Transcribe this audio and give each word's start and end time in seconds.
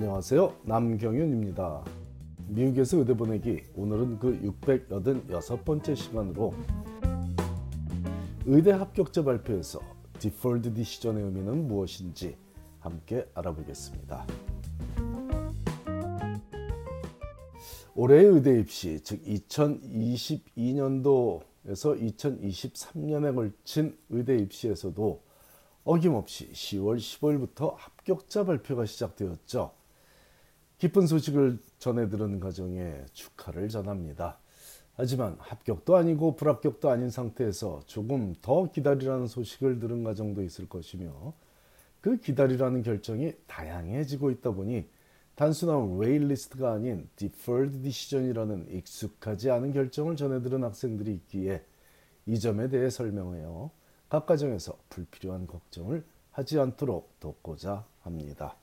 안녕하세요. 0.00 0.54
남경윤입니다. 0.62 1.84
미국에서 2.46 2.98
의대 2.98 3.16
보내기 3.16 3.64
오늘은 3.74 4.20
그 4.20 4.40
686번째 4.42 5.96
시간으로 5.96 6.54
의대 8.46 8.70
합격자 8.70 9.24
발표에서 9.24 9.80
디폴드 10.20 10.72
디시전의 10.74 11.24
의미는 11.24 11.66
무엇인지 11.66 12.36
함께 12.78 13.28
알아보겠습니다. 13.34 14.24
올해의 17.96 18.26
의대 18.26 18.60
입시, 18.60 19.00
즉 19.02 19.20
2022년도에서 19.24 21.42
2023년에 21.66 23.34
걸친 23.34 23.98
의대 24.10 24.36
입시에서도 24.36 25.24
어김없이 25.82 26.52
10월 26.52 26.98
15일부터 26.98 27.74
합격자 27.76 28.44
발표가 28.44 28.86
시작되었죠. 28.86 29.76
기쁜 30.78 31.08
소식을 31.08 31.58
전해 31.78 32.08
들은 32.08 32.38
가정에 32.38 33.04
축하를 33.12 33.68
전합니다. 33.68 34.38
하지만 34.94 35.36
합격도 35.38 35.96
아니고 35.96 36.36
불합격도 36.36 36.88
아닌 36.88 37.10
상태에서 37.10 37.82
조금 37.86 38.34
더 38.40 38.70
기다리라는 38.70 39.26
소식을 39.26 39.80
들은 39.80 40.04
가정도 40.04 40.42
있을 40.42 40.68
것이며 40.68 41.34
그 42.00 42.18
기다리라는 42.18 42.82
결정이 42.82 43.32
다양해지고 43.46 44.30
있다 44.30 44.52
보니 44.52 44.88
단순한 45.34 45.98
웨일리스트가 45.98 46.72
아닌 46.72 47.08
deferred 47.16 47.80
decision이라는 47.82 48.72
익숙하지 48.72 49.50
않은 49.50 49.72
결정을 49.72 50.16
전해 50.16 50.42
들은 50.42 50.64
학생들이 50.64 51.12
있기에 51.14 51.64
이 52.26 52.38
점에 52.38 52.68
대해 52.68 52.90
설명하여 52.90 53.70
각 54.08 54.26
가정에서 54.26 54.78
불필요한 54.90 55.46
걱정을 55.46 56.04
하지 56.32 56.58
않도록 56.58 57.18
돕고자 57.20 57.84
합니다. 58.00 58.56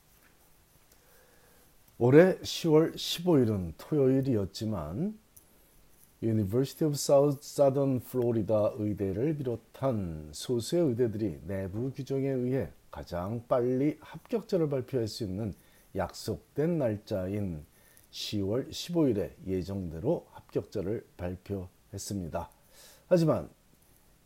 올해 1.98 2.38
10월 2.40 2.94
15일은 2.94 3.72
토요일이었지만 3.78 5.18
University 6.22 6.86
of 6.86 6.94
South 6.94 7.38
Southern 7.42 8.02
Florida 8.04 8.70
의대를 8.76 9.38
비롯한 9.38 10.28
소수의 10.30 10.88
의대들이 10.88 11.40
내부 11.46 11.90
규정에 11.92 12.28
의해 12.28 12.68
가장 12.90 13.42
빨리 13.48 13.96
합격자를 14.00 14.68
발표할 14.68 15.08
수 15.08 15.24
있는 15.24 15.54
약속된 15.94 16.76
날짜인 16.76 17.64
10월 18.10 18.68
15일에 18.68 19.30
예정대로 19.46 20.26
합격자를 20.32 21.06
발표했습니다. 21.16 22.50
하지만 23.08 23.48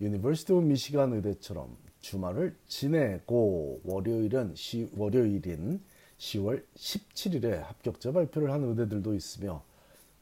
University 0.01 0.53
of 0.53 0.67
Michigan 0.67 1.13
의대처럼 1.13 1.77
주말을 2.01 2.57
지내고 2.67 3.81
월요일은 3.85 4.57
시, 4.57 4.91
월요일인 4.97 5.81
10월 6.21 6.63
17일에 6.77 7.63
합격자 7.63 8.13
발표를 8.13 8.53
한 8.53 8.63
의대들도 8.63 9.15
있으며 9.15 9.65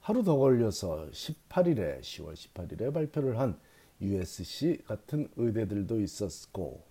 하루 0.00 0.22
더 0.22 0.36
걸려서 0.36 1.08
18일에 1.10 2.00
10월 2.00 2.34
18일에 2.34 2.94
발표를 2.94 3.38
한 3.38 3.58
USC 4.00 4.82
같은 4.86 5.28
의대들도 5.36 6.00
있었고 6.00 6.82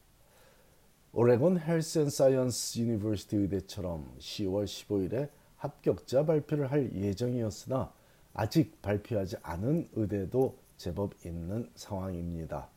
Oregon 1.13 1.59
Health 1.59 1.99
and 1.99 2.09
Science 2.09 2.79
University 2.79 3.37
의대처럼 3.37 4.13
10월 4.19 4.65
15일에 4.65 5.29
합격자 5.55 6.25
발표를 6.25 6.69
할 6.69 6.93
예정이었으나 6.93 7.93
아직 8.33 8.81
발표하지 8.81 9.37
않은 9.41 9.89
의대도 9.93 10.59
제법 10.75 11.13
있는 11.25 11.71
상황입니다. 11.75 12.69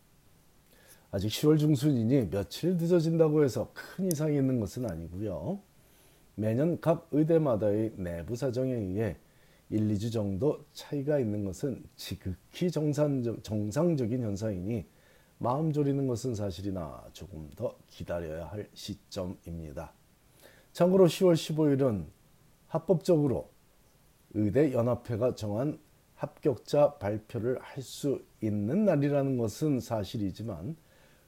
아직 1.10 1.28
10월 1.28 1.58
중순이니 1.58 2.30
며칠 2.30 2.76
늦어진다고 2.76 3.42
해서 3.42 3.72
큰 3.74 4.06
이상이 4.06 4.36
있는 4.36 4.60
것은 4.60 4.88
아니고요. 4.88 5.69
매년 6.34 6.80
각 6.80 7.08
의대마다의 7.12 7.94
내부 7.96 8.36
사정에 8.36 8.72
의해 8.72 9.16
1, 9.68 9.88
2주 9.88 10.12
정도 10.12 10.64
차이가 10.72 11.18
있는 11.18 11.44
것은 11.44 11.84
지극히 11.96 12.70
정상적, 12.70 13.44
정상적인 13.44 14.22
현상이니 14.22 14.86
마음 15.38 15.72
졸이는 15.72 16.06
것은 16.06 16.34
사실이나 16.34 17.04
조금 17.12 17.48
더 17.56 17.76
기다려야 17.86 18.46
할 18.46 18.68
시점입니다. 18.74 19.92
참고로 20.72 21.06
10월 21.06 21.34
15일은 21.34 22.06
합법적으로 22.66 23.50
의대 24.34 24.72
연합회가 24.72 25.34
정한 25.34 25.78
합격자 26.14 26.98
발표를 26.98 27.58
할 27.60 27.82
수 27.82 28.22
있는 28.42 28.84
날이라는 28.84 29.38
것은 29.38 29.80
사실이지만 29.80 30.76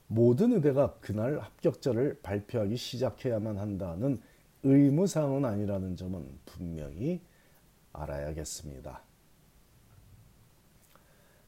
모든 0.07 0.53
의대가 0.53 0.95
그날 1.01 1.39
합격자를 1.39 2.21
발표하기 2.23 2.77
시작해야만 2.77 3.57
한다는 3.57 4.21
의무사항은 4.65 5.45
아니라는 5.45 5.97
점은 5.97 6.27
분명히 6.45 7.21
알아야겠습니다. 7.93 9.03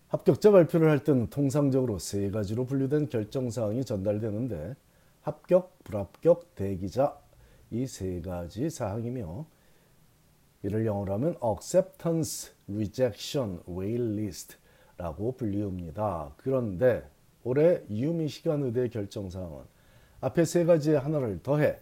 합격자 0.08 0.52
발표를 0.52 0.90
할 0.90 1.02
때는 1.02 1.28
통상적으로 1.28 1.98
세 1.98 2.30
가지로 2.30 2.66
분류된 2.66 3.08
결정사항이 3.08 3.84
전달되는데 3.84 4.76
합격, 5.22 5.82
불합격, 5.84 6.54
대기자 6.54 7.18
이 7.70 7.86
세 7.86 8.20
가지 8.20 8.70
사항이며 8.70 9.46
이를 10.62 10.86
영어로 10.86 11.12
하면 11.14 11.36
acceptance, 11.42 12.52
rejection, 12.70 13.60
waitlist라고 13.68 15.32
불리웁니다. 15.36 16.34
그런데 16.36 17.08
올해 17.42 17.82
유미시간 17.90 18.62
의대 18.62 18.88
결정사항은 18.88 19.64
앞에 20.20 20.44
세 20.44 20.64
가지의 20.64 20.98
하나를 21.00 21.42
더해 21.42 21.80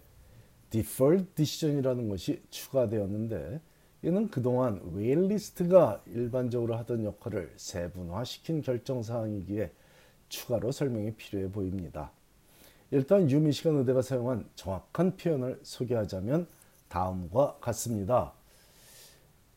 deferred 0.73 1.27
decision이라는 1.35 2.09
것이 2.09 2.43
추가되었는데 2.51 3.61
이는 4.03 4.29
그동안 4.31 4.81
웨일리스트가 4.95 6.03
일반적으로 6.07 6.75
하던 6.79 7.05
역할을 7.05 7.53
세분화시킨 7.57 8.63
결정사항이기에 8.63 9.71
추가로 10.29 10.73
설명이 10.73 11.15
필요해 11.15 11.53
보입니다. 11.53 12.11
일단 12.91 13.31
유미시간 13.31 13.77
의대가 13.77 14.03
사용한 14.03 14.49
정확한 14.57 15.17
표현을 15.17 15.61
소개하자면 15.63 16.49
다음과 16.89 17.59
같습니다. 17.61 18.33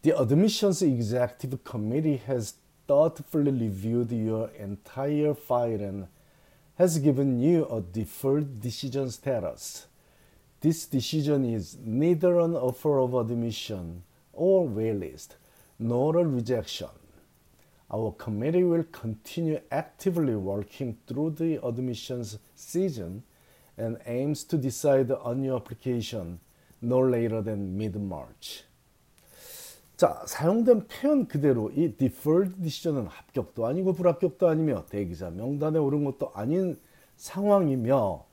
The 0.04 0.18
Admissions 0.20 0.86
Executive 0.86 1.59
Committee 1.70 2.22
has 2.30 2.56
thoughtfully 2.88 3.52
reviewed 3.52 4.14
your 4.14 4.52
entire 4.59 5.34
file 5.34 5.81
and 5.81 6.08
has 6.80 7.02
given 7.02 7.42
you 7.42 7.66
a 7.72 7.81
deferred 7.81 8.62
decision 8.62 9.08
status. 9.08 9.88
This 10.66 10.88
decision 10.88 11.46
is 11.46 11.78
neither 11.86 12.40
an 12.40 12.56
offer 12.56 12.98
of 12.98 13.14
admission 13.14 14.02
or 14.34 14.68
waitlist, 14.68 15.36
nor 15.78 16.18
a 16.18 16.26
rejection. 16.26 16.90
Our 17.94 18.12
committee 18.14 18.64
will 18.64 18.86
continue 18.92 19.59
actively 19.70 20.36
working 20.36 20.98
through 21.06 21.36
the 21.38 21.64
admissions 21.64 22.40
season 22.56 23.22
and 23.78 24.00
aims 24.08 24.44
to 24.46 24.58
decide 24.58 25.12
on 25.12 25.44
your 25.44 25.58
application 25.58 26.40
no 26.81 26.98
later 26.98 27.44
than 27.44 27.78
mid-March. 27.78 28.64
자, 29.98 30.24
사용된 30.25 30.88
표현 30.88 31.28
그대로 31.28 31.70
이 31.75 31.96
deferred 31.96 32.59
decision은 32.59 33.06
합격도 33.06 33.68
아니고 33.68 33.94
불합격도 33.94 34.48
아니며 34.48 34.88
대기자 34.90 35.30
명단에 35.30 35.78
오른 35.78 36.04
것도 36.06 36.31
아닌 36.34 36.75
상황이며 37.18 38.25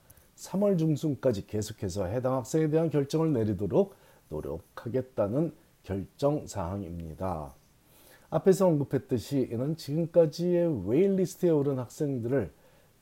3월 0.43 0.77
중순까지 0.77 1.47
계속해서 1.47 2.05
해당 2.05 2.35
학생에 2.35 2.69
대한 2.69 2.89
결정을 2.89 3.31
내리도록 3.33 3.95
노력하겠다는 4.29 5.53
결정 5.83 6.45
사항입니다. 6.47 7.53
앞에서 8.29 8.67
언급했듯이 8.67 9.49
이는 9.51 9.77
지금까지의 9.77 10.87
waitlist에 10.89 11.49
오른 11.49 11.79
학생들을 11.79 12.51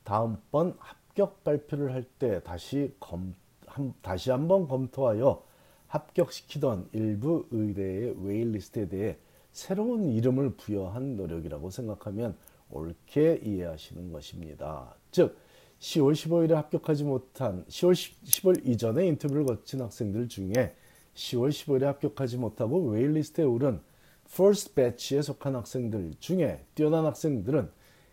다음번 0.04 0.76
합격 0.80 1.44
발표를 1.44 1.94
할 1.94 2.06
때 2.20 2.42
다시 2.44 2.94
검 3.00 3.34
한, 3.66 3.94
다시 4.02 4.32
한번 4.32 4.68
검토하여 4.68 5.44
합격시키던 5.88 6.90
일부 6.92 7.48
의대의 7.52 8.16
waitlist에 8.26 8.90
대해 8.90 9.18
새로운 9.52 10.10
이름을 10.10 10.56
부여한 10.56 11.16
노력이라고 11.16 11.70
생각하면 11.70 12.36
옳게 12.70 13.42
이해하시는 13.44 14.12
것입니다. 14.12 14.96
즉 15.12 15.38
10월 15.82 16.14
15일에 16.14 16.54
합격하지 16.54 17.04
못한 17.04 17.66
10월 17.68 17.94
10월 18.24 18.68
이전에 18.68 19.08
인터뷰를 19.08 19.46
거친 19.46 19.82
학생들 19.82 20.30
중에 20.30 20.76
10월 21.16 21.50
15일에 21.50 21.84
합격하지 21.86 22.38
못하고 22.38 22.90
웨일리스트에 22.90 23.44
오른 23.44 23.82
first 24.28 24.76
batch에 24.76 25.24
속한 25.24 25.56
학생들 25.56 26.14
중에 26.20 26.64
뛰어난 26.76 27.06
학생들은 27.06 27.72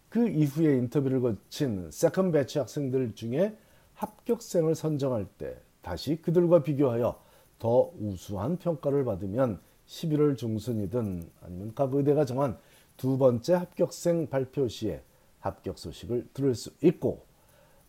그 0.08 0.28
이후에 0.28 0.78
인터뷰를 0.78 1.20
거친 1.20 1.88
second 1.88 2.32
batch 2.32 2.58
학생들 2.58 3.14
중에 3.14 3.54
합격생을 3.94 4.74
선정할 4.74 5.26
때 5.26 5.56
다시 5.82 6.16
그들과 6.16 6.62
비교하여 6.62 7.22
더 7.58 7.92
우수한 8.00 8.56
평가를 8.56 9.04
받으면 9.04 9.60
11월 9.86 10.38
중순이든 10.38 11.30
아니면 11.42 11.72
각 11.74 11.92
의대가 11.92 12.24
정한 12.24 12.56
두 12.96 13.18
번째 13.18 13.54
합격생 13.54 14.28
발표 14.28 14.68
시에 14.68 15.02
합격 15.40 15.78
소식을 15.78 16.28
들을 16.32 16.54
수 16.54 16.70
있고 16.82 17.27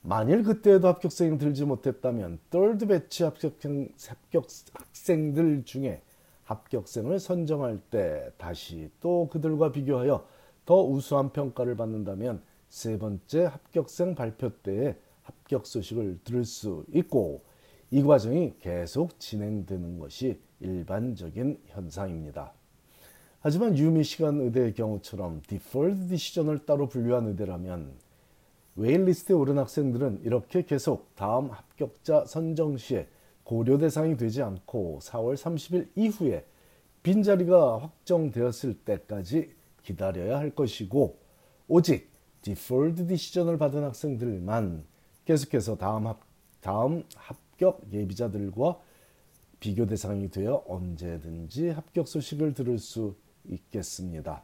만일 0.02 0.44
그때에도 0.44 0.88
합격생이 0.88 1.38
들지 1.38 1.66
못했다면 1.66 2.40
떨드 2.50 2.88
배치 2.88 3.24
합격생, 3.24 3.90
합격 4.08 4.48
학생들 4.74 5.64
중에 5.66 6.02
합격생을 6.46 7.20
선정할 7.20 7.80
때 7.92 8.32
다시 8.38 8.90
또 9.02 9.28
그들과 9.30 9.72
비교하여 9.72 10.26
더 10.66 10.84
우수한 10.84 11.32
평가를 11.32 11.76
받는다면 11.76 12.42
세 12.70 12.98
번째 12.98 13.46
합격생 13.46 14.16
발표 14.16 14.50
때에 14.50 14.96
합격 15.24 15.66
소식을 15.66 16.20
들을 16.24 16.46
수 16.46 16.86
있고 16.94 17.44
이 17.92 18.02
과정이 18.02 18.54
계속 18.60 19.20
진행되는 19.20 20.00
것이 20.00 20.40
일반적인 20.60 21.60
현상입니다. 21.68 22.54
하지만 23.42 23.78
U 23.78 24.04
Michigan 24.04 24.40
의대의 24.42 24.74
경우처럼 24.74 25.42
deferred 25.48 26.08
decision을 26.08 26.66
따로 26.66 26.88
분류한 26.88 27.28
의대라면 27.28 27.94
waitlist에 28.76 29.36
오른 29.36 29.58
학생들은 29.58 30.22
이렇게 30.24 30.64
계속 30.64 31.16
다음 31.16 31.50
합격자 31.50 32.26
선정 32.26 32.78
시에 32.78 33.08
고려 33.44 33.78
대상이 33.78 34.16
되지 34.16 34.42
않고 34.42 35.00
4월 35.02 35.36
30일 35.36 35.90
이후에 35.96 36.46
빈자리가 37.04 37.80
확정되었을 37.80 38.76
때까지 38.86 39.54
기다려야 39.84 40.38
할 40.38 40.52
것이고 40.52 41.18
오직 41.68 42.10
deferred 42.42 43.08
decision을 43.08 43.58
받은 43.58 43.84
학생들만 43.84 44.86
계속해서 45.26 45.78
다음 45.78 46.08
합, 46.08 46.20
다음 46.62 47.04
합격 47.16 47.82
예비자들과 47.92 48.80
비교 49.60 49.86
대상이 49.86 50.30
되어 50.30 50.64
언제든지 50.68 51.70
합격 51.70 52.08
소식을 52.08 52.54
들을 52.54 52.78
수 52.78 53.16
있겠습니다. 53.46 54.44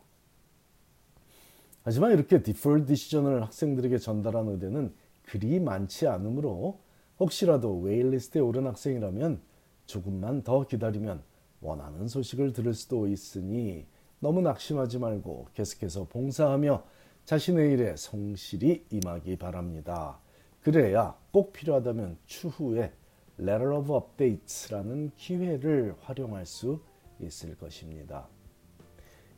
하지만 1.87 2.13
이렇게 2.13 2.41
디폴트 2.41 2.87
디시전을 2.87 3.43
학생들에게 3.43 3.99
전달한 3.99 4.47
의대는 4.47 4.91
그리 5.21 5.59
많지 5.59 6.07
않으므로 6.07 6.79
혹시라도 7.19 7.79
웨일리스트에 7.79 8.41
오른 8.41 8.65
학생이라면 8.65 9.39
조금만 9.85 10.41
더 10.41 10.65
기다리면 10.65 11.21
원하는 11.61 12.07
소식을 12.07 12.53
들을 12.53 12.73
수도 12.73 13.07
있으니 13.07 13.85
너무 14.19 14.41
낙심하지 14.41 14.97
말고 14.97 15.49
계속해서 15.53 16.05
봉사하며 16.05 16.83
자신의 17.25 17.73
일에 17.73 17.95
성실히 17.95 18.87
임하기 18.89 19.35
바랍니다. 19.35 20.17
그래야 20.61 21.15
꼭 21.31 21.53
필요하다면 21.53 22.17
추후에 22.25 22.93
Letter 23.39 23.75
of 23.75 23.95
Updates라는 23.95 25.11
기회를 25.17 25.93
활용할 26.01 26.47
수 26.47 26.81
있을 27.19 27.55
것입니다. 27.55 28.27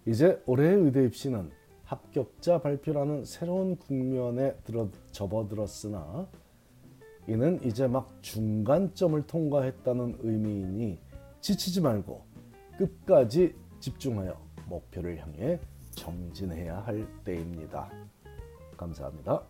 이제 0.05 0.41
올해의 0.45 0.75
의대 0.77 1.03
입시는 1.03 1.51
합격자 1.88 2.62
발표라는 2.62 3.24
새로운 3.24 3.78
국면에 3.78 4.56
들어 4.66 4.89
접어들었으나 5.12 6.28
이는 7.28 7.60
이제 7.63 7.88
막 7.88 8.22
중간점을 8.22 9.25
통과했다는 9.25 10.18
의미이니 10.19 11.00
지치지 11.39 11.81
말고 11.81 12.25
끝까지 12.78 13.56
집중하여 13.80 14.38
목표를 14.68 15.18
향해 15.18 15.60
정진해야 15.92 16.80
할 16.80 17.07
때입니다. 17.24 17.90
감사합니다. 18.75 19.44